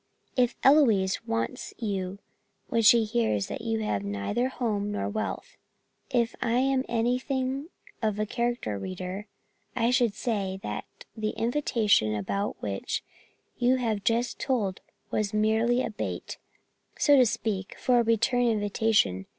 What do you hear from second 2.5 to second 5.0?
when she hears that you have neither home